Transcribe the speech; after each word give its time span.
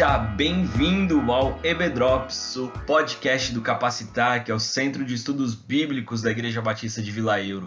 Seja 0.00 0.16
bem-vindo 0.16 1.30
ao 1.30 1.60
EBDrops, 1.62 2.56
o 2.56 2.68
podcast 2.86 3.52
do 3.52 3.60
Capacitar, 3.60 4.42
que 4.42 4.50
é 4.50 4.54
o 4.54 4.58
Centro 4.58 5.04
de 5.04 5.12
Estudos 5.12 5.54
Bíblicos 5.54 6.22
da 6.22 6.30
Igreja 6.30 6.62
Batista 6.62 7.02
de 7.02 7.10
Vila 7.10 7.38
Euro. 7.42 7.66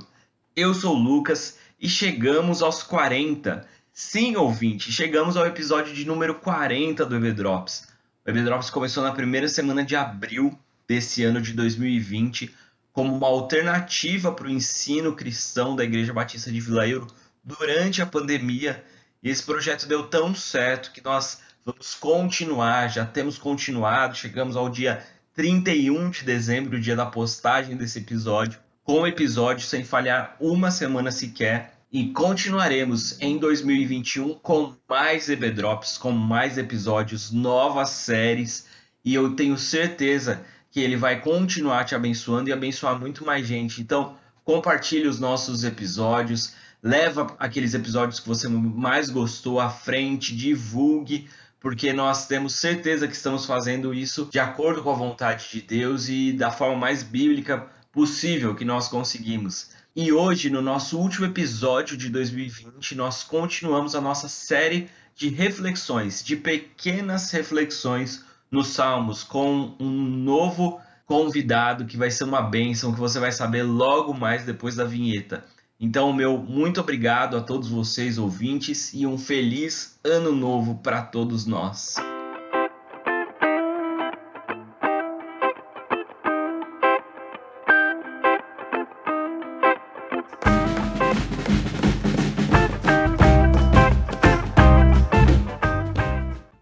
Eu 0.55 0.73
sou 0.73 0.95
o 0.95 0.99
Lucas 0.99 1.59
e 1.79 1.87
chegamos 1.87 2.63
aos 2.63 2.81
40. 2.81 3.67
Sim, 3.93 4.35
ouvinte, 4.35 4.91
chegamos 4.91 5.37
ao 5.37 5.45
episódio 5.45 5.93
de 5.93 6.05
número 6.05 6.33
40 6.33 7.05
do 7.05 7.15
EBDrops. 7.17 7.87
O 8.25 8.29
EBDrops 8.31 8.71
começou 8.71 9.03
na 9.03 9.11
primeira 9.11 9.47
semana 9.47 9.85
de 9.85 9.95
abril 9.95 10.57
desse 10.87 11.23
ano 11.23 11.39
de 11.39 11.53
2020 11.53 12.51
como 12.91 13.15
uma 13.15 13.27
alternativa 13.27 14.31
para 14.31 14.47
o 14.47 14.49
ensino 14.49 15.13
cristão 15.13 15.75
da 15.75 15.83
Igreja 15.83 16.11
Batista 16.11 16.51
de 16.51 16.59
Vila 16.59 16.87
Euro 16.87 17.05
durante 17.43 18.01
a 18.01 18.07
pandemia. 18.07 18.83
E 19.21 19.29
esse 19.29 19.43
projeto 19.43 19.85
deu 19.85 20.07
tão 20.07 20.33
certo 20.33 20.91
que 20.91 21.03
nós 21.03 21.42
vamos 21.65 21.95
continuar, 21.95 22.89
já 22.89 23.05
temos 23.05 23.37
continuado, 23.37 24.15
chegamos 24.15 24.55
ao 24.55 24.69
dia 24.69 25.03
31 25.33 26.09
de 26.09 26.23
dezembro, 26.23 26.77
o 26.77 26.81
dia 26.81 26.95
da 26.95 27.05
postagem 27.05 27.75
desse 27.75 27.99
episódio, 27.99 28.59
com 28.83 29.01
o 29.01 29.07
episódio 29.07 29.65
sem 29.65 29.83
falhar 29.83 30.35
uma 30.39 30.69
semana 30.69 31.11
sequer. 31.11 31.73
E 31.91 32.07
continuaremos 32.09 33.21
em 33.21 33.37
2021 33.37 34.33
com 34.35 34.75
mais 34.89 35.29
EB 35.29 35.51
Drops, 35.51 35.97
com 35.97 36.11
mais 36.11 36.57
episódios, 36.57 37.31
novas 37.31 37.89
séries. 37.89 38.65
E 39.05 39.13
eu 39.13 39.35
tenho 39.35 39.57
certeza 39.57 40.43
que 40.71 40.79
ele 40.79 40.97
vai 40.97 41.21
continuar 41.21 41.85
te 41.85 41.93
abençoando 41.93 42.49
e 42.49 42.53
abençoar 42.53 42.99
muito 42.99 43.23
mais 43.23 43.45
gente. 43.45 43.79
Então, 43.79 44.17
compartilhe 44.43 45.07
os 45.07 45.19
nossos 45.19 45.63
episódios, 45.63 46.55
leva 46.81 47.35
aqueles 47.37 47.75
episódios 47.75 48.19
que 48.19 48.27
você 48.27 48.47
mais 48.47 49.11
gostou 49.11 49.59
à 49.59 49.69
frente, 49.69 50.35
divulgue, 50.35 51.29
porque 51.63 51.93
nós 51.93 52.27
temos 52.27 52.55
certeza 52.55 53.07
que 53.07 53.15
estamos 53.15 53.45
fazendo 53.45 53.93
isso 53.93 54.27
de 54.29 54.37
acordo 54.37 54.83
com 54.83 54.91
a 54.91 54.95
vontade 54.95 55.47
de 55.49 55.61
Deus 55.61 56.09
e 56.09 56.33
da 56.33 56.51
forma 56.51 56.75
mais 56.75 57.03
bíblica 57.03 57.65
possível 57.89 58.53
que 58.53 58.65
nós 58.65 58.89
conseguimos. 58.89 59.69
E 59.95 60.11
hoje, 60.11 60.49
no 60.49 60.61
nosso 60.61 60.99
último 60.99 61.25
episódio 61.25 61.95
de 61.95 62.09
2020, 62.09 62.95
nós 62.95 63.23
continuamos 63.23 63.95
a 63.95 64.01
nossa 64.01 64.27
série 64.27 64.89
de 65.15 65.29
reflexões, 65.29 66.21
de 66.21 66.35
pequenas 66.35 67.31
reflexões 67.31 68.25
nos 68.51 68.67
Salmos 68.67 69.23
com 69.23 69.73
um 69.79 69.89
novo 69.89 70.81
convidado 71.05 71.85
que 71.85 71.95
vai 71.95 72.11
ser 72.11 72.25
uma 72.25 72.41
bênção 72.41 72.93
que 72.93 72.99
você 72.99 73.19
vai 73.19 73.31
saber 73.31 73.63
logo 73.63 74.13
mais 74.13 74.43
depois 74.43 74.75
da 74.75 74.83
vinheta. 74.83 75.45
Então, 75.85 76.13
meu 76.13 76.37
muito 76.37 76.79
obrigado 76.79 77.35
a 77.35 77.41
todos 77.41 77.67
vocês 77.67 78.17
ouvintes 78.17 78.93
e 78.93 79.05
um 79.05 79.17
feliz 79.17 79.99
ano 80.01 80.31
novo 80.31 80.75
para 80.75 81.01
todos 81.01 81.45
nós. 81.45 81.97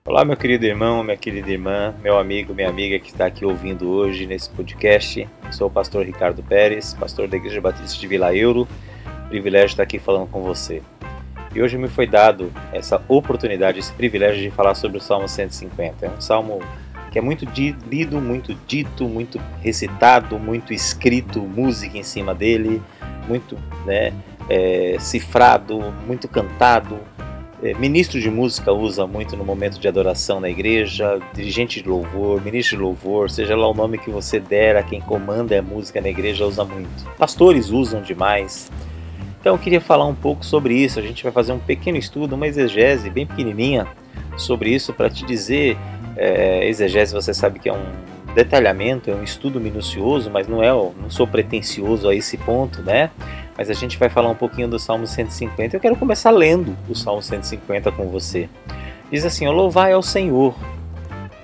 Olá, 0.04 0.26
meu 0.26 0.36
querido 0.36 0.66
irmão, 0.66 1.04
minha 1.04 1.16
querida 1.16 1.52
irmã, 1.52 1.94
meu 2.02 2.18
amigo, 2.18 2.56
minha 2.56 2.70
amiga 2.70 2.98
que 3.00 3.12
está 3.12 3.28
aqui 3.28 3.46
ouvindo 3.46 3.88
hoje 3.88 4.26
nesse 4.26 4.50
podcast. 4.50 5.30
Sou 5.52 5.68
o 5.68 5.72
pastor 5.72 6.08
Ricardo 6.08 6.42
Pérez, 6.42 6.96
pastor 6.96 7.28
da 7.28 7.38
Igreja 7.38 7.62
Batista 7.62 8.00
de 8.00 8.08
Vila 8.08 8.36
Euro. 8.36 8.68
Privilégio 9.32 9.68
estar 9.68 9.84
aqui 9.84 9.98
falando 9.98 10.28
com 10.28 10.42
você. 10.42 10.82
E 11.56 11.62
hoje 11.62 11.78
me 11.78 11.88
foi 11.88 12.06
dado 12.06 12.52
essa 12.74 13.02
oportunidade, 13.08 13.80
esse 13.80 13.94
privilégio 13.94 14.42
de 14.42 14.52
falar 14.52 14.76
sobre 14.76 14.98
o 14.98 15.02
Salmo 15.02 15.28
150. 15.28 16.06
É 16.06 16.10
um 16.10 16.20
salmo 16.20 16.60
que 17.10 17.18
é 17.18 17.22
muito 17.22 17.48
lido, 17.90 18.20
muito 18.20 18.54
dito, 18.68 19.08
muito 19.08 19.40
recitado, 19.62 20.38
muito 20.38 20.74
escrito, 20.74 21.40
música 21.40 21.98
em 21.98 22.04
cima 22.04 22.36
dele, 22.36 22.82
muito 23.26 23.58
né, 23.86 24.14
é, 24.50 24.98
cifrado, 25.00 25.80
muito 26.06 26.28
cantado, 26.28 27.00
é, 27.64 27.74
ministro 27.76 28.20
de 28.20 28.30
música 28.30 28.74
usa 28.74 29.06
muito 29.06 29.38
no 29.38 29.46
momento 29.46 29.80
de 29.80 29.88
adoração 29.88 30.40
na 30.40 30.50
igreja, 30.50 31.20
dirigente 31.34 31.82
de 31.82 31.88
louvor, 31.88 32.42
ministro 32.44 32.76
de 32.76 32.84
louvor, 32.84 33.30
seja 33.30 33.56
lá 33.56 33.70
o 33.70 33.74
nome 33.74 34.00
que 34.00 34.10
você 34.10 34.40
der 34.40 34.76
a 34.76 34.84
quem 34.84 35.00
comanda 35.00 35.58
a 35.58 35.62
música 35.62 36.02
na 36.02 36.10
igreja 36.10 36.46
usa 36.46 36.66
muito. 36.66 37.06
Pastores 37.18 37.70
usam 37.70 38.02
demais. 38.02 38.72
Então 39.42 39.56
eu 39.56 39.60
queria 39.60 39.82
falar 39.82 40.06
um 40.06 40.16
pouco 40.16 40.46
sobre 40.46 40.74
isso. 40.76 41.00
A 41.00 41.02
gente 41.02 41.22
vai 41.22 41.32
fazer 41.32 41.52
um 41.52 41.60
pequeno 41.60 41.98
estudo, 41.98 42.36
uma 42.36 42.48
exegese 42.48 43.10
bem 43.10 43.26
pequenininha 43.26 43.86
sobre 44.38 44.70
isso 44.70 44.94
para 44.94 45.10
te 45.10 45.26
dizer. 45.26 45.78
É, 46.16 46.68
exegese 46.70 47.14
você 47.14 47.34
sabe 47.34 47.60
que 47.60 47.68
é 47.68 47.74
um 47.74 47.84
detalhamento, 48.34 49.12
é 49.12 49.14
um 49.14 49.24
estudo 49.24 49.60
minucioso, 49.60 50.30
mas 50.30 50.48
não 50.48 50.64
é, 50.64 50.72
não 50.72 51.10
sou 51.10 51.28
pretensioso 51.28 52.08
a 52.08 52.16
esse 52.16 52.38
ponto, 52.38 52.82
né? 52.82 53.10
mas 53.62 53.70
a 53.70 53.74
gente 53.74 53.98
vai 53.98 54.10
falar 54.10 54.30
um 54.30 54.36
pouquinho 54.36 54.68
do 54.68 54.80
Salmo 54.80 55.06
150. 55.06 55.76
Eu 55.76 55.80
quero 55.80 55.96
começar 55.96 56.32
lendo 56.32 56.76
o 56.90 56.96
Salmo 56.96 57.22
150 57.22 57.92
com 57.92 58.08
você. 58.08 58.50
Diz 59.12 59.24
assim: 59.24 59.48
Louvai 59.48 59.94
ao 59.94 60.02
Senhor, 60.02 60.56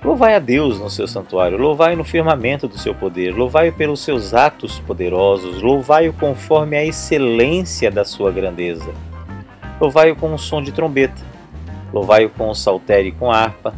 louvai 0.02 0.34
a 0.34 0.38
Deus 0.38 0.78
no 0.78 0.88
seu 0.88 1.06
santuário, 1.06 1.58
louvai 1.58 1.96
no 1.96 2.04
firmamento 2.04 2.68
do 2.68 2.78
seu 2.78 2.94
poder, 2.94 3.34
louvai-o 3.34 3.72
pelos 3.72 4.00
seus 4.00 4.34
atos 4.34 4.78
poderosos, 4.80 5.62
louvai-o 5.62 6.12
conforme 6.12 6.76
a 6.76 6.84
excelência 6.84 7.90
da 7.90 8.04
sua 8.04 8.30
grandeza. 8.30 8.92
Louvai-o 9.80 10.16
com 10.16 10.32
um 10.32 10.38
som 10.38 10.62
de 10.62 10.72
trombeta, 10.72 11.22
louvai-o 11.92 12.30
com 12.30 12.48
o 12.48 12.54
saltério 12.54 13.08
e 13.08 13.12
com 13.12 13.30
harpa, 13.30 13.74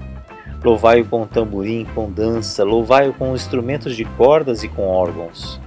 louvai-o 0.64 1.04
com 1.04 1.26
tamborim, 1.26 1.86
com 1.94 2.10
dança, 2.10 2.64
louvai-o 2.64 3.12
com 3.12 3.34
instrumentos 3.34 3.96
de 3.96 4.04
cordas 4.04 4.62
e 4.62 4.68
com 4.68 4.88
órgãos 4.88 5.60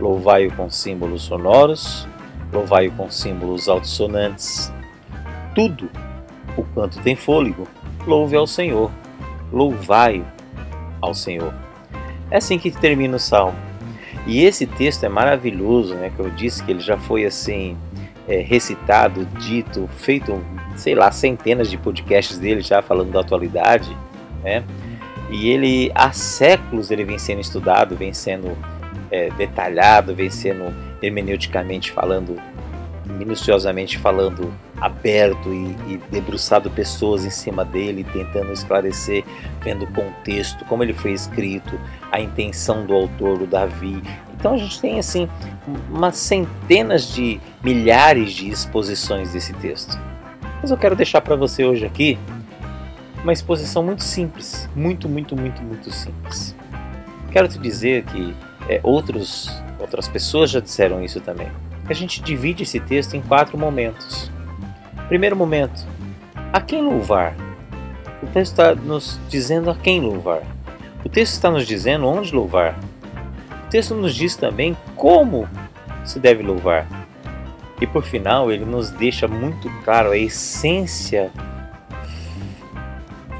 Louvai-o 0.00 0.50
com 0.56 0.70
símbolos 0.70 1.22
sonoros, 1.22 2.08
louvai-o 2.50 2.90
com 2.92 3.10
símbolos 3.10 3.68
altissonantes. 3.68 4.72
Tudo 5.54 5.90
o 6.56 6.64
quanto 6.64 7.02
tem 7.02 7.14
fôlego, 7.14 7.68
louve 8.06 8.34
ao 8.34 8.46
Senhor. 8.46 8.90
Louvai 9.52 10.24
ao 11.00 11.14
Senhor. 11.14 11.54
É 12.30 12.36
assim 12.36 12.58
que 12.58 12.70
termina 12.70 13.16
o 13.16 13.20
salmo. 13.20 13.56
E 14.26 14.44
esse 14.44 14.66
texto 14.66 15.04
é 15.04 15.08
maravilhoso, 15.08 15.94
né? 15.94 16.10
Que 16.14 16.20
eu 16.20 16.30
disse 16.30 16.62
que 16.62 16.70
ele 16.70 16.80
já 16.80 16.96
foi 16.96 17.24
assim 17.24 17.76
é, 18.28 18.40
recitado, 18.40 19.24
dito, 19.38 19.88
feito, 19.96 20.40
sei 20.76 20.94
lá, 20.94 21.10
centenas 21.10 21.70
de 21.70 21.76
podcasts 21.76 22.38
dele 22.38 22.60
já 22.60 22.82
falando 22.82 23.10
da 23.10 23.20
atualidade, 23.20 23.96
né? 24.42 24.62
E 25.30 25.48
ele 25.48 25.90
há 25.94 26.12
séculos 26.12 26.90
ele 26.90 27.04
vem 27.04 27.18
sendo 27.18 27.40
estudado, 27.40 27.96
vem 27.96 28.12
sendo 28.12 28.56
é, 29.10 29.30
detalhado, 29.30 30.14
vem 30.14 30.30
sendo 30.30 30.74
hermeneuticamente 31.02 31.90
falando, 31.90 32.36
minuciosamente 33.20 33.98
falando, 33.98 34.50
aberto 34.80 35.52
e, 35.52 35.92
e, 35.92 36.00
debruçado 36.10 36.70
pessoas 36.70 37.24
em 37.26 37.30
cima 37.30 37.66
dele, 37.66 38.02
tentando 38.02 38.50
esclarecer, 38.50 39.22
vendo 39.62 39.84
o 39.84 39.92
contexto, 39.92 40.64
como 40.64 40.82
ele 40.82 40.94
foi 40.94 41.12
escrito, 41.12 41.78
a 42.10 42.18
intenção 42.18 42.86
do 42.86 42.94
autor, 42.94 43.42
o 43.42 43.46
Davi. 43.46 44.02
Então 44.34 44.54
a 44.54 44.56
gente 44.56 44.80
tem 44.80 44.98
assim 44.98 45.28
umas 45.90 46.16
centenas 46.16 47.12
de 47.12 47.38
milhares 47.62 48.32
de 48.32 48.48
exposições 48.48 49.34
desse 49.34 49.52
texto. 49.54 49.98
Mas 50.62 50.70
eu 50.70 50.78
quero 50.78 50.96
deixar 50.96 51.20
para 51.20 51.36
você 51.36 51.62
hoje 51.64 51.84
aqui 51.84 52.18
uma 53.22 53.34
exposição 53.34 53.82
muito 53.82 54.02
simples, 54.02 54.68
muito, 54.74 55.10
muito, 55.10 55.36
muito, 55.36 55.62
muito 55.62 55.90
simples. 55.90 56.56
Quero 57.30 57.46
te 57.48 57.58
dizer 57.58 58.04
que 58.04 58.34
é, 58.66 58.80
outros, 58.82 59.62
outras 59.78 60.08
pessoas 60.08 60.50
já 60.50 60.60
disseram 60.60 61.04
isso 61.04 61.20
também. 61.20 61.48
A 61.90 61.92
gente 61.92 62.22
divide 62.22 62.62
esse 62.62 62.78
texto 62.78 63.16
em 63.16 63.20
quatro 63.20 63.58
momentos. 63.58 64.30
Primeiro 65.08 65.34
momento, 65.34 65.84
a 66.52 66.60
quem 66.60 66.80
louvar? 66.80 67.34
O 68.22 68.28
texto 68.28 68.52
está 68.52 68.76
nos 68.76 69.18
dizendo 69.28 69.68
a 69.68 69.74
quem 69.74 70.00
louvar. 70.00 70.42
O 71.04 71.08
texto 71.08 71.32
está 71.32 71.50
nos 71.50 71.66
dizendo 71.66 72.06
onde 72.06 72.32
louvar. 72.32 72.78
O 73.66 73.70
texto 73.70 73.96
nos 73.96 74.14
diz 74.14 74.36
também 74.36 74.76
como 74.94 75.48
se 76.04 76.20
deve 76.20 76.44
louvar. 76.44 76.86
E 77.80 77.88
por 77.88 78.04
final, 78.04 78.52
ele 78.52 78.64
nos 78.64 78.92
deixa 78.92 79.26
muito 79.26 79.68
claro 79.82 80.12
a 80.12 80.16
essência 80.16 81.32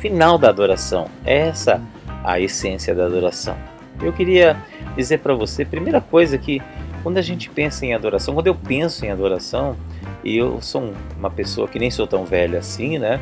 final 0.01 0.37
da 0.37 0.49
adoração. 0.49 1.07
Essa 1.25 1.81
a 2.25 2.41
essência 2.41 2.97
da 2.97 3.07
adoração. 3.07 3.57
Eu 4.03 4.13
queria 4.13 4.57
dizer 4.97 5.19
para 5.19 5.35
você, 5.35 5.65
primeira 5.65 6.01
coisa 6.01 6.37
que 6.37 6.61
quando 7.03 7.19
a 7.19 7.23
gente 7.23 7.49
pensa 7.51 7.85
em 7.87 7.95
adoração, 7.95 8.35
quando 8.35 8.47
eu 8.47 8.55
penso 8.55 9.05
em 9.05 9.11
adoração, 9.11 9.77
e 10.25 10.37
eu 10.37 10.61
sou 10.61 10.93
uma 11.19 11.31
pessoa 11.31 11.67
que 11.67 11.79
nem 11.79 11.91
sou 11.91 12.07
tão 12.07 12.25
velha 12.25 12.59
assim, 12.59 12.99
né? 12.99 13.21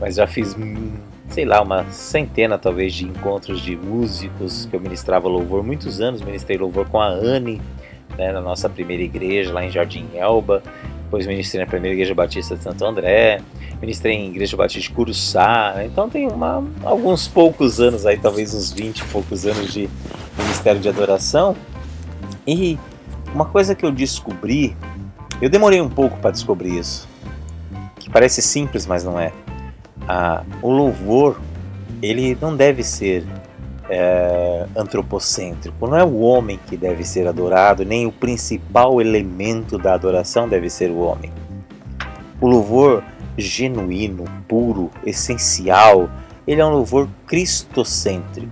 Mas 0.00 0.16
já 0.16 0.26
fiz, 0.26 0.56
sei 1.28 1.44
lá, 1.44 1.60
uma 1.62 1.84
centena 1.90 2.58
talvez 2.58 2.94
de 2.94 3.04
encontros 3.04 3.60
de 3.60 3.76
músicos 3.76 4.66
que 4.66 4.74
eu 4.74 4.80
ministrava 4.80 5.28
louvor, 5.28 5.62
muitos 5.62 6.00
anos 6.00 6.22
ministrei 6.22 6.58
louvor 6.58 6.88
com 6.88 7.00
a 7.00 7.08
Anne, 7.08 7.60
né, 8.18 8.32
na 8.32 8.40
nossa 8.40 8.68
primeira 8.68 9.02
igreja 9.02 9.52
lá 9.52 9.64
em 9.64 9.70
Jardim 9.70 10.06
Elba, 10.14 10.62
depois 11.04 11.26
ministrei 11.26 11.62
na 11.62 11.70
primeira 11.70 11.94
igreja 11.94 12.14
batista 12.14 12.56
de 12.56 12.62
Santo 12.62 12.84
André, 12.84 13.40
ministrei 13.80 14.14
em 14.14 14.28
Igreja 14.30 14.56
Batista 14.56 14.88
de 14.88 14.94
Curuçá, 14.94 15.74
né? 15.76 15.84
então 15.84 16.08
tem 16.08 16.26
uma, 16.26 16.64
alguns 16.82 17.28
poucos 17.28 17.80
anos 17.80 18.06
aí, 18.06 18.16
talvez 18.16 18.54
uns 18.54 18.72
20 18.72 19.00
e 19.00 19.04
poucos 19.04 19.44
anos 19.44 19.72
de 19.72 19.90
ministério 20.38 20.80
de 20.80 20.88
adoração. 20.88 21.54
E 22.46 22.78
uma 23.34 23.44
coisa 23.44 23.74
que 23.74 23.84
eu 23.84 23.90
descobri, 23.90 24.76
eu 25.40 25.48
demorei 25.48 25.80
um 25.80 25.88
pouco 25.88 26.18
para 26.18 26.30
descobrir 26.30 26.78
isso, 26.78 27.08
que 27.98 28.10
parece 28.10 28.42
simples, 28.42 28.86
mas 28.86 29.04
não 29.04 29.18
é. 29.18 29.32
Ah, 30.08 30.42
o 30.60 30.70
louvor, 30.70 31.40
ele 32.00 32.36
não 32.40 32.56
deve 32.56 32.82
ser 32.82 33.24
é, 33.88 34.66
antropocêntrico. 34.76 35.86
Não 35.86 35.96
é 35.96 36.04
o 36.04 36.20
homem 36.20 36.58
que 36.66 36.76
deve 36.76 37.04
ser 37.04 37.26
adorado, 37.26 37.84
nem 37.84 38.06
o 38.06 38.12
principal 38.12 39.00
elemento 39.00 39.78
da 39.78 39.94
adoração 39.94 40.48
deve 40.48 40.70
ser 40.70 40.90
o 40.90 40.98
homem. 40.98 41.32
O 42.40 42.48
louvor 42.48 43.04
genuíno, 43.36 44.24
puro, 44.48 44.90
essencial, 45.04 46.08
ele 46.46 46.60
é 46.60 46.64
um 46.64 46.70
louvor 46.70 47.08
cristocêntrico, 47.26 48.50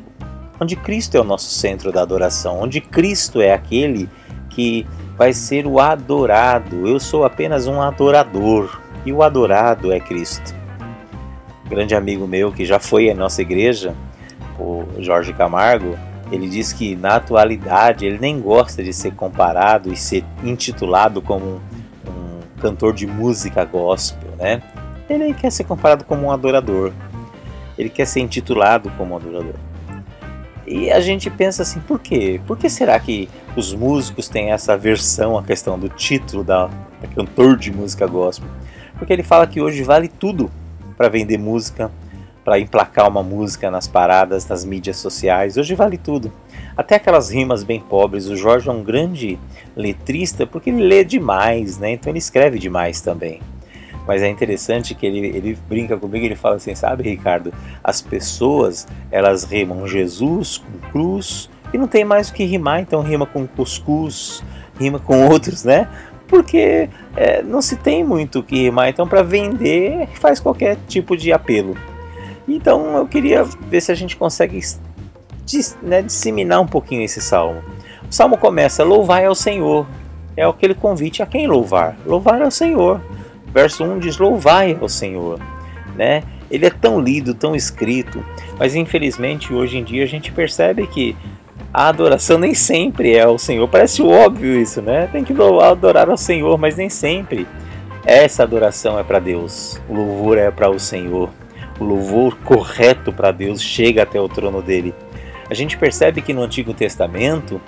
onde 0.61 0.77
Cristo 0.77 1.17
é 1.17 1.21
o 1.21 1.25
nosso 1.25 1.51
centro 1.51 1.91
da 1.91 2.03
adoração, 2.03 2.61
onde 2.61 2.81
Cristo 2.81 3.41
é 3.41 3.53
aquele 3.53 4.09
que 4.51 4.87
vai 5.17 5.33
ser 5.33 5.67
o 5.67 5.81
adorado. 5.81 6.87
Eu 6.87 7.01
sou 7.01 7.25
apenas 7.25 7.67
um 7.67 7.81
adorador 7.81 8.81
e 9.07 9.13
o 9.13 9.23
adorado 9.23 9.93
é 9.93 9.99
Cristo. 9.99 10.55
Um 11.65 11.71
grande 11.71 11.95
amigo 11.95 12.27
meu 12.27 12.53
que 12.53 12.67
já 12.67 12.79
foi 12.79 13.09
à 13.11 13.15
nossa 13.15 13.41
igreja, 13.41 13.95
o 14.59 14.85
Jorge 14.99 15.33
Camargo, 15.33 15.97
ele 16.31 16.49
diz 16.49 16.73
que 16.73 16.95
na 16.95 17.17
atualidade 17.17 18.05
ele 18.05 18.19
nem 18.19 18.41
gosta 18.41 18.83
de 18.83 18.93
ser 18.93 19.15
comparado 19.15 19.93
e 19.93 19.97
ser 19.97 20.25
intitulado 20.45 21.21
como 21.21 21.45
um, 21.45 21.61
um 22.09 22.61
cantor 22.61 22.93
de 22.93 23.07
música 23.07 23.65
gospel, 23.65 24.31
né? 24.39 24.63
Ele 25.09 25.35
quer 25.35 25.51
ser 25.51 25.65
comparado 25.65 26.05
como 26.05 26.27
um 26.27 26.31
adorador. 26.31 26.93
Ele 27.77 27.89
quer 27.89 28.07
ser 28.07 28.21
intitulado 28.21 28.91
como 28.97 29.15
um 29.15 29.17
adorador. 29.17 29.55
E 30.71 30.89
a 30.89 31.01
gente 31.01 31.29
pensa 31.29 31.63
assim, 31.63 31.81
por 31.81 31.99
quê? 31.99 32.41
Por 32.47 32.57
que 32.57 32.71
será 32.71 32.97
que 33.01 33.29
os 33.57 33.75
músicos 33.75 34.29
têm 34.29 34.53
essa 34.53 34.77
versão 34.77 35.37
à 35.37 35.43
questão 35.43 35.77
do 35.77 35.89
título 35.89 36.45
da, 36.45 36.67
da 36.67 37.09
cantor 37.13 37.57
de 37.57 37.73
música 37.73 38.07
gospel? 38.07 38.49
Porque 38.97 39.13
ele 39.13 39.25
fala 39.25 39.49
que 39.49 39.61
hoje 39.61 39.83
vale 39.83 40.07
tudo 40.07 40.49
para 40.97 41.09
vender 41.09 41.39
música, 41.39 41.91
para 42.45 42.61
emplacar 42.61 43.09
uma 43.09 43.21
música 43.21 43.69
nas 43.69 43.89
paradas, 43.89 44.47
nas 44.47 44.65
mídias 44.65 44.99
sociais. 44.99 45.57
Hoje 45.57 45.75
vale 45.75 45.99
tudo. 45.99 46.33
Até 46.77 46.95
aquelas 46.95 47.31
rimas 47.31 47.65
bem 47.65 47.81
pobres. 47.81 48.29
O 48.29 48.37
Jorge 48.37 48.69
é 48.69 48.73
um 48.73 48.85
grande 48.85 49.41
letrista 49.75 50.47
porque 50.47 50.71
ele 50.71 50.85
lê 50.85 51.03
demais, 51.03 51.79
né? 51.79 51.95
Então 51.95 52.13
ele 52.13 52.21
escreve 52.21 52.61
demais 52.61 53.01
também. 53.01 53.41
Mas 54.11 54.23
é 54.23 54.29
interessante 54.29 54.93
que 54.93 55.07
ele, 55.07 55.25
ele 55.29 55.57
brinca 55.69 55.97
comigo, 55.97 56.27
ele 56.27 56.35
fala 56.35 56.57
assim, 56.57 56.75
sabe, 56.75 57.05
Ricardo, 57.05 57.55
as 57.83 58.03
pessoas, 58.03 58.85
elas 59.09 59.45
rimam 59.45 59.87
Jesus 59.87 60.59
com 60.59 60.91
cruz 60.91 61.49
e 61.73 61.79
não 61.79 61.87
tem 61.87 62.05
mais 62.05 62.29
o 62.29 62.33
que 62.33 62.43
rimar, 62.43 62.81
então 62.81 63.03
rima 63.03 63.25
com 63.25 63.47
cuscuz, 63.47 64.43
rima 64.81 64.99
com 64.99 65.29
outros, 65.29 65.63
né? 65.63 65.89
Porque 66.27 66.89
é, 67.17 67.41
não 67.41 67.63
se 67.63 67.77
tem 67.77 68.03
muito 68.03 68.41
o 68.41 68.43
que 68.43 68.65
rimar, 68.65 68.89
então 68.89 69.07
para 69.07 69.23
vender 69.23 70.09
faz 70.15 70.41
qualquer 70.41 70.77
tipo 70.89 71.17
de 71.17 71.33
apelo. 71.33 71.77
Então 72.49 72.97
eu 72.97 73.07
queria 73.07 73.45
ver 73.45 73.81
se 73.81 73.93
a 73.93 73.95
gente 73.95 74.17
consegue 74.17 74.61
né, 75.81 76.03
disseminar 76.03 76.61
um 76.61 76.67
pouquinho 76.67 77.05
esse 77.05 77.21
salmo. 77.21 77.63
O 78.11 78.13
salmo 78.13 78.37
começa: 78.37 78.83
Louvai 78.83 79.27
ao 79.27 79.37
Senhor. 79.37 79.87
É 80.37 80.43
aquele 80.43 80.75
convite 80.75 81.23
a 81.23 81.27
quem 81.27 81.47
louvar? 81.47 81.97
Louvar 82.05 82.43
ao 82.43 82.51
Senhor. 82.51 83.01
Verso 83.53 83.85
1 83.85 83.99
diz: 83.99 84.19
Louvai 84.19 84.77
ao 84.81 84.89
Senhor. 84.89 85.41
Né? 85.97 86.23
Ele 86.51 86.67
é 86.67 86.71
tão 86.71 87.01
lido, 87.01 87.35
tão 87.35 87.55
escrito, 87.55 88.25
mas 88.59 88.75
infelizmente 88.75 89.53
hoje 89.53 89.79
em 89.79 89.85
dia 89.85 90.03
a 90.03 90.07
gente 90.07 90.33
percebe 90.33 90.87
que 90.87 91.17
a 91.73 91.89
adoração 91.89 92.39
nem 92.39 92.55
sempre 92.55 93.15
é 93.15 93.23
ao 93.23 93.39
Senhor. 93.39 93.69
Parece 93.69 94.03
óbvio 94.03 94.61
isso, 94.61 94.81
né? 94.81 95.09
Tem 95.13 95.23
que 95.23 95.35
adorar 95.63 96.09
ao 96.09 96.17
Senhor, 96.17 96.59
mas 96.59 96.77
nem 96.77 96.89
sempre. 96.89 97.47
Essa 98.05 98.43
adoração 98.43 98.99
é 98.99 99.03
para 99.03 99.19
Deus, 99.19 99.81
o 99.89 99.95
louvor 99.95 100.39
é 100.39 100.51
para 100.51 100.71
o 100.71 100.79
Senhor 100.79 101.29
o 101.81 101.85
louvor 101.85 102.37
correto 102.45 103.13
para 103.13 103.33
Deus 103.33 103.61
chega 103.61 104.03
até 104.03 104.21
o 104.21 104.29
trono 104.29 104.61
dele. 104.61 104.95
A 105.49 105.55
gente 105.55 105.79
percebe 105.79 106.21
que 106.21 106.35
no 106.35 106.43
Antigo 106.43 106.75
Testamento, 106.75 107.61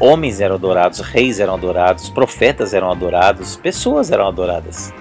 homens 0.00 0.40
eram 0.40 0.56
adorados, 0.56 0.98
reis 1.00 1.38
eram 1.38 1.54
adorados, 1.54 2.10
profetas 2.10 2.74
eram 2.74 2.90
adorados, 2.90 3.56
pessoas 3.56 4.10
eram 4.10 4.26
adoradas. 4.26 4.92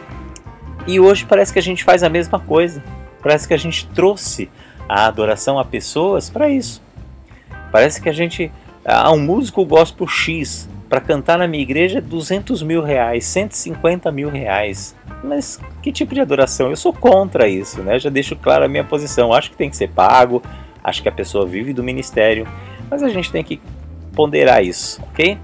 E 0.87 0.99
hoje 0.99 1.25
parece 1.25 1.53
que 1.53 1.59
a 1.59 1.61
gente 1.61 1.83
faz 1.83 2.03
a 2.03 2.09
mesma 2.09 2.39
coisa. 2.39 2.83
Parece 3.21 3.47
que 3.47 3.53
a 3.53 3.57
gente 3.57 3.87
trouxe 3.87 4.49
a 4.89 5.05
adoração 5.05 5.59
a 5.59 5.65
pessoas 5.65 6.29
para 6.29 6.49
isso. 6.49 6.81
Parece 7.71 8.01
que 8.01 8.09
a 8.09 8.13
gente. 8.13 8.51
Há 8.83 9.11
um 9.11 9.19
músico 9.19 9.63
gospel 9.63 10.07
X 10.07 10.67
para 10.91 10.99
cantar 10.99 11.37
na 11.37 11.47
minha 11.47 11.63
igreja 11.63 11.99
é 11.99 12.01
200 12.01 12.61
mil 12.63 12.83
reais, 12.83 13.23
150 13.23 14.11
mil 14.11 14.29
reais. 14.29 14.93
Mas 15.23 15.57
que 15.81 15.89
tipo 15.89 16.13
de 16.13 16.19
adoração? 16.19 16.69
Eu 16.69 16.75
sou 16.75 16.91
contra 16.91 17.47
isso, 17.47 17.81
né? 17.81 17.97
Já 17.97 18.09
deixo 18.09 18.35
clara 18.35 18.65
a 18.65 18.67
minha 18.67 18.83
posição. 18.83 19.31
Acho 19.31 19.51
que 19.51 19.55
tem 19.55 19.69
que 19.69 19.77
ser 19.77 19.87
pago, 19.87 20.43
acho 20.83 21.01
que 21.01 21.07
a 21.07 21.11
pessoa 21.11 21.45
vive 21.45 21.71
do 21.71 21.81
ministério, 21.81 22.45
mas 22.89 23.01
a 23.03 23.07
gente 23.07 23.31
tem 23.31 23.41
que 23.41 23.61
ponderar 24.13 24.65
isso, 24.65 25.01
ok? 25.03 25.37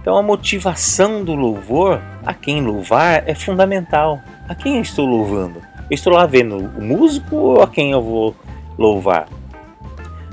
Então 0.00 0.16
a 0.16 0.22
motivação 0.22 1.22
do 1.22 1.34
louvor, 1.34 2.00
a 2.24 2.32
quem 2.32 2.62
louvar, 2.62 3.22
é 3.26 3.34
fundamental. 3.34 4.22
A 4.48 4.54
quem 4.54 4.76
eu 4.76 4.82
estou 4.82 5.04
louvando? 5.04 5.60
Eu 5.90 5.94
estou 5.94 6.12
lá 6.12 6.24
vendo 6.24 6.56
o 6.56 6.80
músico 6.80 7.34
ou 7.34 7.62
a 7.62 7.66
quem 7.66 7.90
eu 7.90 8.00
vou 8.00 8.32
louvar? 8.78 9.28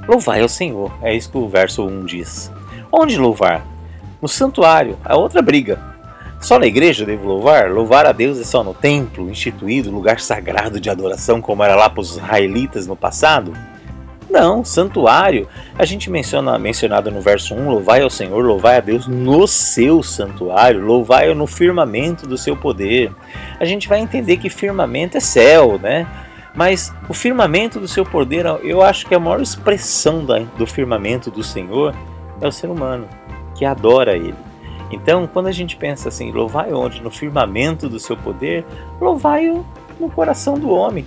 Louvar 0.08 0.40
é 0.40 0.44
o 0.44 0.50
Senhor, 0.50 0.94
é 1.02 1.16
isso 1.16 1.32
que 1.32 1.38
o 1.38 1.50
verso 1.50 1.84
1 1.84 2.06
diz. 2.06 2.52
Onde 2.92 3.18
louvar? 3.18 3.66
No 4.22 4.28
santuário, 4.28 5.00
a 5.04 5.16
outra 5.16 5.42
briga. 5.42 5.80
Só 6.40 6.60
na 6.60 6.68
igreja 6.68 7.08
devo 7.08 7.28
louvar? 7.28 7.72
Louvar 7.72 8.06
a 8.06 8.12
Deus 8.12 8.40
é 8.40 8.44
só 8.44 8.64
no 8.64 8.76
templo, 8.76 9.32
instituído, 9.32 9.90
lugar 9.90 10.20
sagrado 10.20 10.80
de 10.80 10.92
adoração, 10.92 11.42
como 11.42 11.64
era 11.64 11.76
lá 11.76 11.90
para 11.90 12.02
os 12.02 12.12
israelitas 12.12 12.86
no 12.86 12.96
passado? 12.96 13.52
Não, 14.34 14.66
santuário. 14.66 15.48
A 15.78 15.86
gente 15.86 16.10
menciona 16.10 16.58
mencionado 16.58 17.12
no 17.12 17.22
verso 17.22 17.54
1, 17.54 17.70
louvai 17.70 18.02
ao 18.02 18.10
Senhor, 18.10 18.44
louvai 18.44 18.78
a 18.78 18.80
Deus 18.80 19.06
no 19.06 19.46
seu 19.46 20.02
santuário, 20.02 20.84
louvai-o 20.84 21.36
no 21.36 21.46
firmamento 21.46 22.26
do 22.26 22.36
seu 22.36 22.58
poder. 22.58 23.12
A 23.60 23.66
gente 23.66 23.88
vai 23.88 24.00
entender 24.00 24.38
que 24.38 24.50
firmamento 24.50 25.18
é 25.18 25.20
céu, 25.20 25.78
né? 25.78 26.08
Mas 26.56 26.92
o 27.08 27.14
firmamento 27.14 27.80
do 27.80 27.88
seu 27.88 28.04
poder, 28.04 28.48
eu 28.64 28.82
acho 28.82 29.06
que 29.06 29.14
a 29.14 29.20
maior 29.20 29.40
expressão 29.40 30.26
do 30.58 30.66
firmamento 30.66 31.30
do 31.30 31.44
Senhor 31.44 31.94
é 32.42 32.48
o 32.48 32.52
ser 32.52 32.72
humano, 32.72 33.08
que 33.54 33.64
adora 33.64 34.18
ele. 34.18 34.34
Então, 34.90 35.30
quando 35.32 35.46
a 35.46 35.52
gente 35.52 35.76
pensa 35.76 36.10
assim, 36.10 36.32
louvai 36.32 36.74
onde? 36.74 37.04
No 37.04 37.12
firmamento 37.12 37.88
do 37.88 38.00
seu 38.00 38.18
poder, 38.18 38.66
louvai-o 39.00 39.64
no 40.00 40.10
coração 40.10 40.56
do 40.56 40.72
homem. 40.72 41.06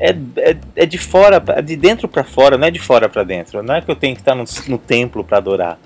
É, 0.00 0.16
é, 0.36 0.56
é 0.76 0.86
de 0.86 0.96
fora, 0.96 1.38
de 1.62 1.76
dentro 1.76 2.08
para 2.08 2.24
fora, 2.24 2.56
não 2.56 2.66
é 2.66 2.70
de 2.70 2.78
fora 2.80 3.06
para 3.06 3.22
dentro. 3.22 3.62
Não 3.62 3.74
é 3.74 3.82
que 3.82 3.90
eu 3.90 3.96
tenho 3.96 4.14
que 4.14 4.22
estar 4.22 4.34
no, 4.34 4.44
no 4.66 4.78
templo 4.78 5.22
para 5.22 5.36
adorar. 5.36 5.78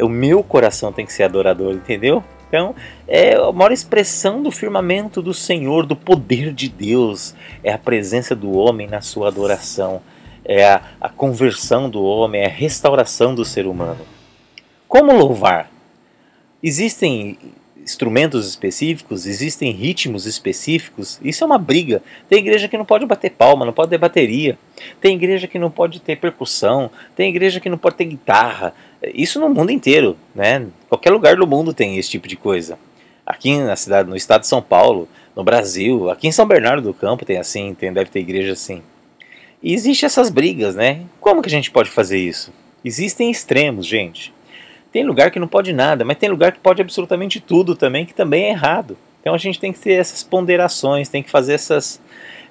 O 0.00 0.08
meu 0.08 0.42
coração 0.42 0.92
tem 0.92 1.06
que 1.06 1.12
ser 1.12 1.22
adorador, 1.22 1.72
entendeu? 1.72 2.22
Então, 2.48 2.74
é 3.06 3.34
a 3.34 3.52
maior 3.52 3.72
expressão 3.72 4.42
do 4.42 4.50
firmamento 4.50 5.22
do 5.22 5.32
Senhor, 5.32 5.86
do 5.86 5.96
poder 5.96 6.52
de 6.52 6.68
Deus, 6.68 7.34
é 7.62 7.72
a 7.72 7.78
presença 7.78 8.34
do 8.34 8.56
homem 8.56 8.86
na 8.86 9.00
sua 9.00 9.28
adoração, 9.28 10.02
é 10.44 10.64
a, 10.64 10.82
a 11.00 11.08
conversão 11.08 11.88
do 11.88 12.02
homem, 12.02 12.42
é 12.42 12.46
a 12.46 12.50
restauração 12.50 13.34
do 13.34 13.44
ser 13.44 13.66
humano. 13.66 14.04
Como 14.86 15.12
louvar? 15.12 15.70
Existem 16.62 17.38
instrumentos 17.84 18.48
específicos, 18.48 19.26
existem 19.26 19.70
ritmos 19.70 20.24
específicos. 20.24 21.20
Isso 21.22 21.44
é 21.44 21.46
uma 21.46 21.58
briga. 21.58 22.02
Tem 22.28 22.38
igreja 22.38 22.66
que 22.66 22.78
não 22.78 22.84
pode 22.84 23.04
bater 23.04 23.30
palma, 23.30 23.66
não 23.66 23.72
pode 23.72 23.90
ter 23.90 23.98
bateria. 23.98 24.58
Tem 25.00 25.14
igreja 25.14 25.46
que 25.46 25.58
não 25.58 25.70
pode 25.70 26.00
ter 26.00 26.16
percussão. 26.16 26.90
Tem 27.14 27.28
igreja 27.28 27.60
que 27.60 27.68
não 27.68 27.78
pode 27.78 27.96
ter 27.96 28.06
guitarra. 28.06 28.74
Isso 29.12 29.38
no 29.38 29.50
mundo 29.50 29.70
inteiro, 29.70 30.16
né? 30.34 30.66
Qualquer 30.88 31.10
lugar 31.10 31.36
do 31.36 31.46
mundo 31.46 31.74
tem 31.74 31.98
esse 31.98 32.10
tipo 32.10 32.26
de 32.26 32.36
coisa. 32.36 32.78
Aqui 33.26 33.58
na 33.58 33.76
cidade, 33.76 34.08
no 34.08 34.16
estado 34.16 34.40
de 34.40 34.48
São 34.48 34.62
Paulo, 34.62 35.08
no 35.36 35.44
Brasil, 35.44 36.10
aqui 36.10 36.26
em 36.26 36.32
São 36.32 36.46
Bernardo 36.46 36.82
do 36.82 36.94
Campo 36.94 37.24
tem 37.24 37.38
assim, 37.38 37.74
tem, 37.74 37.92
deve 37.92 38.10
ter 38.10 38.20
igreja 38.20 38.52
assim. 38.52 38.82
E 39.62 39.72
existem 39.72 40.06
essas 40.06 40.30
brigas, 40.30 40.74
né? 40.74 41.02
Como 41.20 41.42
que 41.42 41.48
a 41.48 41.50
gente 41.50 41.70
pode 41.70 41.90
fazer 41.90 42.18
isso? 42.18 42.52
Existem 42.84 43.30
extremos, 43.30 43.86
gente. 43.86 44.32
Tem 44.94 45.02
lugar 45.02 45.32
que 45.32 45.40
não 45.40 45.48
pode 45.48 45.72
nada, 45.72 46.04
mas 46.04 46.16
tem 46.18 46.28
lugar 46.28 46.52
que 46.52 46.60
pode 46.60 46.80
absolutamente 46.80 47.40
tudo 47.40 47.74
também, 47.74 48.06
que 48.06 48.14
também 48.14 48.44
é 48.44 48.50
errado. 48.50 48.96
Então 49.20 49.34
a 49.34 49.38
gente 49.38 49.58
tem 49.58 49.72
que 49.72 49.80
ter 49.80 49.94
essas 49.94 50.22
ponderações, 50.22 51.08
tem 51.08 51.20
que 51.20 51.30
fazer 51.30 51.54
essas, 51.54 52.00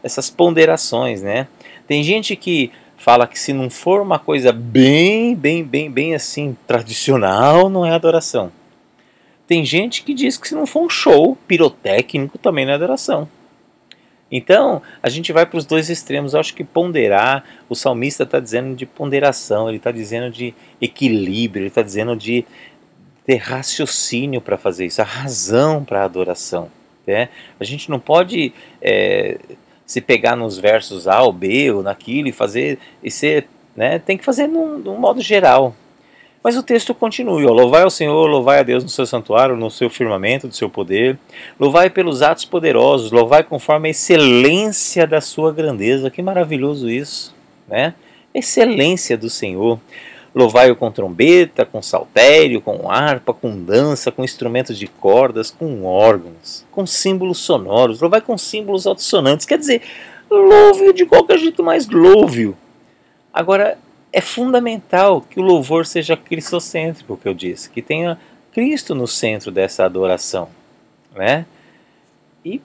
essas 0.03 0.29
ponderações, 0.29 1.21
né? 1.21 1.47
Tem 1.87 2.03
gente 2.03 2.35
que 2.35 2.69
fala 2.97 3.27
que 3.27 3.39
se 3.39 3.53
não 3.53 3.69
for 3.69 4.01
uma 4.01 4.19
coisa 4.19 4.51
bem, 4.51 5.33
bem, 5.33 5.63
bem, 5.63 5.89
bem 5.89 6.15
assim, 6.15 6.57
tradicional, 6.67 7.69
não 7.69 7.85
é 7.85 7.91
adoração. 7.91 8.51
Tem 9.47 9.63
gente 9.63 10.03
que 10.03 10.13
diz 10.13 10.35
que 10.35 10.49
se 10.49 10.53
não 10.53 10.67
for 10.67 10.83
um 10.83 10.89
show 10.89 11.37
pirotécnico, 11.47 12.37
também 12.37 12.65
não 12.65 12.73
é 12.73 12.75
adoração. 12.75 13.25
Então, 14.35 14.81
a 15.03 15.09
gente 15.09 15.31
vai 15.31 15.45
para 15.45 15.59
os 15.59 15.65
dois 15.65 15.91
extremos. 15.91 16.33
Eu 16.33 16.39
acho 16.39 16.55
que 16.55 16.63
ponderar, 16.63 17.45
o 17.69 17.75
salmista 17.75 18.23
está 18.23 18.39
dizendo 18.39 18.75
de 18.75 18.83
ponderação, 18.83 19.69
ele 19.69 19.77
está 19.77 19.91
dizendo 19.91 20.31
de 20.31 20.55
equilíbrio, 20.81 21.61
ele 21.61 21.67
está 21.67 21.83
dizendo 21.83 22.15
de 22.15 22.43
ter 23.27 23.35
raciocínio 23.35 24.41
para 24.41 24.57
fazer 24.57 24.87
isso, 24.87 25.03
a 25.03 25.05
razão 25.05 25.85
para 25.85 26.01
a 26.01 26.05
adoração. 26.05 26.71
Né? 27.05 27.29
A 27.59 27.63
gente 27.63 27.91
não 27.91 27.99
pode 27.99 28.51
é, 28.81 29.37
se 29.85 30.01
pegar 30.01 30.35
nos 30.35 30.57
versos 30.57 31.07
A 31.07 31.21
ou 31.21 31.31
B 31.31 31.71
ou 31.71 31.83
naquilo 31.83 32.27
e 32.27 32.31
fazer 32.31 32.79
e 33.03 33.11
ser, 33.11 33.47
né? 33.75 33.99
Tem 33.99 34.17
que 34.17 34.25
fazer 34.25 34.47
num, 34.47 34.79
num 34.79 34.97
modo 34.97 35.21
geral. 35.21 35.75
Mas 36.43 36.57
o 36.57 36.63
texto 36.63 36.93
continua: 36.93 37.49
louvai 37.51 37.83
ao 37.83 37.89
Senhor, 37.89 38.27
louvai 38.27 38.59
a 38.59 38.63
Deus 38.63 38.83
no 38.83 38.89
seu 38.89 39.05
santuário, 39.05 39.55
no 39.55 39.71
seu 39.71 39.89
firmamento 39.89 40.47
do 40.47 40.53
seu 40.53 40.69
poder, 40.69 41.17
louvai 41.57 41.89
pelos 41.89 42.21
atos 42.21 42.43
poderosos, 42.43 43.11
louvai 43.11 43.43
conforme 43.43 43.87
a 43.87 43.91
excelência 43.91 45.07
da 45.07 45.21
sua 45.21 45.53
grandeza. 45.53 46.09
Que 46.09 46.21
maravilhoso 46.21 46.89
isso, 46.89 47.33
né? 47.67 47.93
Excelência 48.33 49.17
do 49.17 49.29
Senhor. 49.29 49.79
Louvai-o 50.35 50.75
com 50.75 50.91
trombeta, 50.91 51.63
com 51.63 51.79
saltério, 51.79 52.59
com 52.59 52.89
harpa, 52.89 53.31
com 53.35 53.55
dança, 53.63 54.11
com 54.11 54.23
instrumentos 54.23 54.79
de 54.79 54.87
cordas, 54.87 55.51
com 55.51 55.85
órgãos, 55.85 56.65
com 56.71 56.87
símbolos 56.87 57.37
sonoros. 57.37 58.01
Louvai 58.01 58.19
com 58.19 58.35
símbolos 58.35 58.87
altissonantes. 58.87 59.45
Quer 59.45 59.59
dizer, 59.59 59.83
louve-o 60.31 60.91
de 60.91 61.05
qualquer 61.05 61.37
jeito, 61.37 61.63
mas 61.63 61.87
louve-o. 61.87 62.57
Agora, 63.31 63.77
é 64.13 64.21
fundamental 64.21 65.21
que 65.21 65.39
o 65.39 65.43
louvor 65.43 65.87
seja 65.87 66.15
cristocêntrico, 66.15 67.17
que 67.17 67.27
eu 67.27 67.33
disse, 67.33 67.67
que 67.67 67.81
tenha 67.81 68.19
Cristo 68.51 68.93
no 68.93 69.07
centro 69.07 69.51
dessa 69.51 69.83
adoração, 69.83 70.49
né? 71.15 71.47
E 72.45 72.61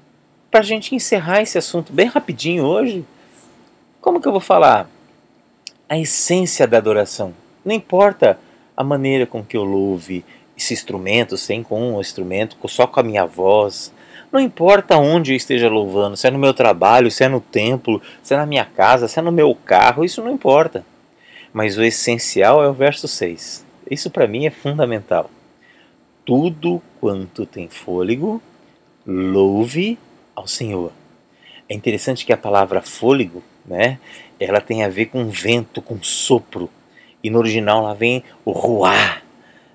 para 0.51 0.61
a 0.61 0.63
gente 0.63 0.95
encerrar 0.95 1.41
esse 1.41 1.57
assunto 1.57 1.91
bem 1.91 2.07
rapidinho 2.07 2.65
hoje, 2.65 3.03
como 3.99 4.21
que 4.21 4.29
eu 4.29 4.33
vou 4.33 4.43
falar? 4.43 4.91
A 5.89 5.99
essência 5.99 6.67
da 6.67 6.77
adoração. 6.77 7.33
Não 7.65 7.75
importa 7.75 8.39
a 8.77 8.85
maneira 8.85 9.27
com 9.27 9.43
que 9.43 9.57
eu 9.57 9.65
louve 9.65 10.23
esse 10.55 10.75
instrumento, 10.75 11.39
sem 11.39 11.63
com 11.63 11.95
um 11.95 12.01
instrumento, 12.01 12.59
só 12.69 12.87
com 12.87 13.01
a 13.01 13.03
minha 13.03 13.25
voz. 13.25 13.91
Não 14.31 14.39
importa 14.39 14.99
onde 14.99 15.33
eu 15.33 15.37
esteja 15.37 15.71
louvando, 15.71 16.15
se 16.15 16.27
é 16.27 16.31
no 16.31 16.39
meu 16.39 16.53
trabalho, 16.53 17.11
se 17.11 17.25
é 17.25 17.29
no 17.29 17.41
templo, 17.41 18.03
se 18.23 18.35
é 18.35 18.37
na 18.37 18.45
minha 18.45 18.67
casa, 18.67 19.09
se 19.09 19.19
é 19.19 19.23
no 19.23 19.33
meu 19.33 19.55
carro, 19.55 20.05
isso 20.05 20.23
não 20.23 20.31
importa. 20.31 20.85
Mas 21.53 21.77
o 21.79 21.83
essencial 21.83 22.63
é 22.63 22.69
o 22.69 22.75
verso 22.75 23.09
6. 23.09 23.65
Isso 23.91 24.11
para 24.11 24.27
mim 24.27 24.47
é 24.47 24.51
fundamental. 24.51 25.31
Tudo 26.25 26.83
quanto 27.01 27.47
tem 27.47 27.69
fôlego, 27.69 28.43
louve 29.07 29.99
ao 30.35 30.47
Senhor. 30.47 30.93
É 31.69 31.75
interessante 31.75 32.25
que 32.25 32.33
a 32.33 32.37
palavra 32.37 32.83
fôlego, 32.83 33.43
né, 33.65 33.99
ela 34.39 34.61
tem 34.61 34.85
a 34.85 34.89
ver 34.89 35.07
com 35.07 35.29
vento, 35.29 35.83
com 35.83 36.03
sopro. 36.03 36.71
E 37.23 37.31
no 37.31 37.39
original 37.39 37.83
lá 37.83 37.95
vem 37.95 38.23
o 38.45 38.53
ruá, 38.53 39.23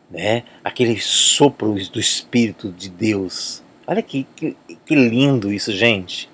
né? 0.09 0.43
aquele 0.63 0.99
sopro 0.99 1.73
do 1.89 1.99
Espírito 1.99 2.71
de 2.71 2.89
Deus. 2.89 3.61
Olha 3.85 4.01
que, 4.01 4.25
que, 4.35 4.55
que 4.85 4.95
lindo 4.95 5.51
isso, 5.51 5.73
gente. 5.73 6.29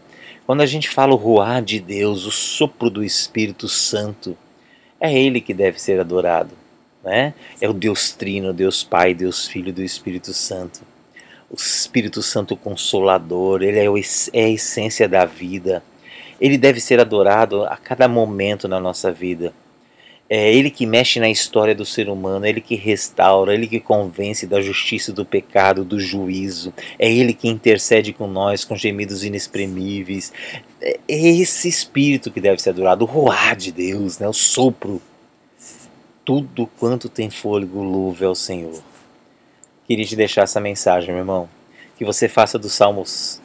Quando 0.46 0.62
a 0.62 0.66
gente 0.66 0.90
fala 0.90 1.14
o 1.14 1.18
ruá 1.18 1.60
de 1.62 1.80
Deus, 1.80 2.26
o 2.26 2.32
sopro 2.32 2.90
do 2.90 3.04
Espírito 3.04 3.68
Santo, 3.68 4.38
é 5.00 5.14
Ele 5.14 5.40
que 5.42 5.54
deve 5.54 5.82
ser 5.82 6.00
adorado. 6.00 6.52
Né? 7.04 7.34
É 7.62 7.70
o 7.70 7.74
Deus 7.74 8.12
Trino, 8.12 8.54
Deus 8.54 8.84
Pai, 8.84 9.14
Deus 9.14 9.48
Filho 9.48 9.72
do 9.72 9.82
Espírito 9.82 10.34
Santo. 10.34 10.82
O 11.50 11.56
Espírito 11.56 12.22
Santo 12.22 12.56
Consolador, 12.56 13.64
Ele 13.64 13.80
é, 13.80 13.86
é 14.34 14.46
a 14.46 14.50
essência 14.50 15.08
da 15.08 15.26
vida. 15.26 15.84
Ele 16.40 16.58
deve 16.58 16.80
ser 16.80 17.00
adorado 17.00 17.64
a 17.64 17.76
cada 17.76 18.08
momento 18.08 18.68
na 18.68 18.80
nossa 18.80 19.12
vida. 19.12 19.54
É 20.30 20.54
Ele 20.54 20.70
que 20.70 20.86
mexe 20.86 21.20
na 21.20 21.28
história 21.28 21.74
do 21.74 21.84
ser 21.84 22.08
humano, 22.08 22.46
é 22.46 22.50
Ele 22.50 22.62
que 22.62 22.76
restaura, 22.76 23.52
é 23.52 23.56
Ele 23.56 23.66
que 23.66 23.80
convence 23.80 24.46
da 24.46 24.62
justiça, 24.62 25.12
do 25.12 25.26
pecado, 25.26 25.84
do 25.84 26.00
juízo. 26.00 26.72
É 27.00 27.12
Ele 27.12 27.34
que 27.34 27.48
intercede 27.48 28.14
com 28.14 28.28
nós 28.28 28.64
com 28.64 28.76
gemidos 28.76 29.24
inexprimíveis. 29.24 30.32
É 30.82 31.00
esse 31.08 31.68
Espírito 31.68 32.32
que 32.32 32.40
deve 32.40 32.62
ser 32.62 32.70
adorado, 32.70 33.04
o 33.04 33.08
roar 33.08 33.56
de 33.56 33.72
Deus, 33.72 34.20
né? 34.20 34.28
o 34.28 34.34
sopro. 34.34 35.02
Tudo 36.24 36.68
quanto 36.80 37.10
tem 37.10 37.30
fôlego, 37.30 37.82
louve 37.82 38.24
ao 38.24 38.36
Senhor. 38.36 38.82
Queria 39.86 40.06
te 40.06 40.16
deixar 40.16 40.44
essa 40.44 40.60
mensagem, 40.60 41.10
meu 41.10 41.20
irmão. 41.20 41.50
Que 41.98 42.06
você 42.06 42.30
faça 42.30 42.60
dos 42.60 42.72
Salmos 42.74 43.42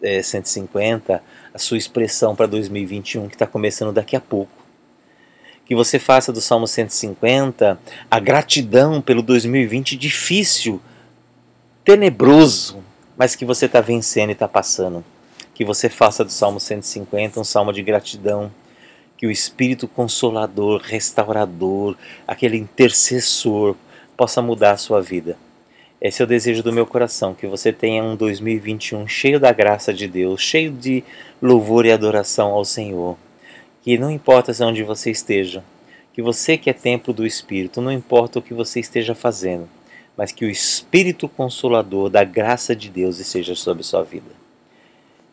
é, 0.00 0.22
150 0.22 1.22
a 1.52 1.58
sua 1.58 1.76
expressão 1.76 2.34
para 2.34 2.46
2021, 2.46 3.28
que 3.28 3.34
está 3.34 3.46
começando 3.46 3.92
daqui 3.92 4.16
a 4.16 4.20
pouco 4.20 4.62
que 5.64 5.74
você 5.74 5.98
faça 5.98 6.32
do 6.32 6.40
Salmo 6.40 6.66
150 6.66 7.78
a 8.10 8.20
gratidão 8.20 9.00
pelo 9.00 9.22
2020 9.22 9.96
difícil, 9.96 10.80
tenebroso, 11.84 12.82
mas 13.16 13.34
que 13.34 13.44
você 13.44 13.64
está 13.64 13.80
vencendo 13.80 14.28
e 14.28 14.32
está 14.32 14.46
passando. 14.48 15.02
Que 15.62 15.66
você 15.66 15.88
faça 15.88 16.24
do 16.24 16.32
Salmo 16.32 16.58
150 16.58 17.38
um 17.38 17.44
salmo 17.44 17.72
de 17.72 17.84
gratidão, 17.84 18.50
que 19.16 19.28
o 19.28 19.30
Espírito 19.30 19.86
Consolador, 19.86 20.80
Restaurador, 20.82 21.96
aquele 22.26 22.56
intercessor 22.56 23.76
possa 24.16 24.42
mudar 24.42 24.72
a 24.72 24.76
sua 24.76 25.00
vida. 25.00 25.38
Esse 26.00 26.20
é 26.20 26.24
o 26.24 26.26
desejo 26.26 26.64
do 26.64 26.72
meu 26.72 26.84
coração, 26.84 27.32
que 27.32 27.46
você 27.46 27.72
tenha 27.72 28.02
um 28.02 28.16
2021 28.16 29.06
cheio 29.06 29.38
da 29.38 29.52
graça 29.52 29.94
de 29.94 30.08
Deus, 30.08 30.42
cheio 30.42 30.72
de 30.72 31.04
louvor 31.40 31.86
e 31.86 31.92
adoração 31.92 32.50
ao 32.50 32.64
Senhor 32.64 33.16
que 33.82 33.96
não 33.96 34.10
importa 34.10 34.52
onde 34.64 34.82
você 34.82 35.12
esteja, 35.12 35.62
que 36.12 36.20
você 36.20 36.58
que 36.58 36.70
é 36.70 36.72
templo 36.72 37.14
do 37.14 37.24
Espírito, 37.24 37.80
não 37.80 37.92
importa 37.92 38.40
o 38.40 38.42
que 38.42 38.52
você 38.52 38.80
esteja 38.80 39.14
fazendo, 39.14 39.68
mas 40.16 40.32
que 40.32 40.44
o 40.44 40.50
Espírito 40.50 41.28
Consolador 41.28 42.10
da 42.10 42.24
graça 42.24 42.74
de 42.74 42.90
Deus 42.90 43.20
esteja 43.20 43.54
sobre 43.54 43.84
sua 43.84 44.02
vida. 44.02 44.41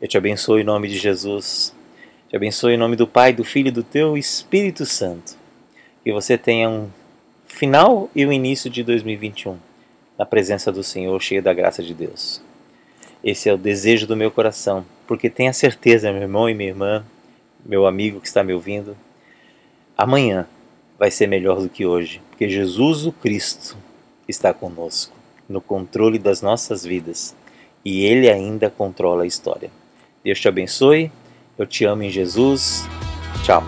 Eu 0.02 0.08
te 0.08 0.18
abençoo 0.18 0.58
em 0.58 0.64
nome 0.64 0.88
de 0.88 0.98
Jesus, 0.98 1.76
te 2.30 2.34
abençoo 2.34 2.70
em 2.70 2.78
nome 2.78 2.96
do 2.96 3.06
Pai, 3.06 3.34
do 3.34 3.44
Filho 3.44 3.68
e 3.68 3.72
do 3.72 3.84
Teu 3.84 4.16
Espírito 4.16 4.86
Santo. 4.86 5.38
Que 6.02 6.14
você 6.14 6.38
tenha 6.38 6.70
um 6.70 6.90
final 7.46 8.10
e 8.16 8.26
o 8.26 8.30
um 8.30 8.32
início 8.32 8.70
de 8.70 8.82
2021 8.82 9.58
na 10.18 10.26
presença 10.26 10.72
do 10.72 10.84
Senhor, 10.84 11.22
cheio 11.22 11.44
da 11.44 11.54
graça 11.54 11.84
de 11.84 11.94
Deus. 11.94 12.42
Esse 13.22 13.50
é 13.50 13.54
o 13.54 13.58
desejo 13.58 14.08
do 14.08 14.16
meu 14.16 14.32
coração, 14.32 14.86
porque 15.06 15.30
tenha 15.30 15.52
certeza, 15.52 16.14
meu 16.14 16.22
irmão 16.22 16.50
e 16.50 16.54
minha 16.54 16.70
irmã, 16.70 17.06
meu 17.66 17.86
amigo 17.86 18.22
que 18.22 18.28
está 18.28 18.42
me 18.42 18.54
ouvindo, 18.54 18.96
amanhã 19.98 20.48
vai 20.98 21.12
ser 21.12 21.28
melhor 21.28 21.60
do 21.60 21.68
que 21.68 21.86
hoje, 21.86 22.22
porque 22.30 22.48
Jesus 22.48 23.06
o 23.06 23.12
Cristo 23.12 23.76
está 24.30 24.54
conosco, 24.54 25.14
no 25.50 25.60
controle 25.60 26.18
das 26.18 26.42
nossas 26.42 26.86
vidas, 26.86 27.36
e 27.84 28.06
Ele 28.06 28.30
ainda 28.30 28.70
controla 28.70 29.24
a 29.24 29.28
história. 29.28 29.70
Deus 30.24 30.40
te 30.40 30.48
abençoe, 30.48 31.12
eu 31.58 31.66
te 31.66 31.86
amo 31.86 32.04
em 32.04 32.10
Jesus. 32.10 32.88
Tchau. 33.44 33.64